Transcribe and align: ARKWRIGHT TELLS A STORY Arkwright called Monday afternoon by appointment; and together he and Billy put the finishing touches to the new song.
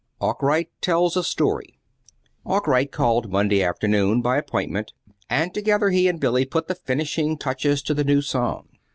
ARKWRIGHT 0.19 0.69
TELLS 0.81 1.15
A 1.15 1.23
STORY 1.23 1.79
Arkwright 2.43 2.91
called 2.91 3.29
Monday 3.31 3.61
afternoon 3.61 4.23
by 4.23 4.35
appointment; 4.39 4.93
and 5.29 5.53
together 5.53 5.91
he 5.91 6.07
and 6.07 6.19
Billy 6.19 6.43
put 6.43 6.67
the 6.67 6.73
finishing 6.73 7.37
touches 7.37 7.83
to 7.83 7.93
the 7.93 8.03
new 8.03 8.23
song. 8.23 8.67